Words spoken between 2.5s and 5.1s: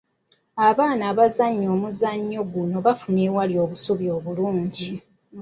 guno bafuna awali obusubi obulungi.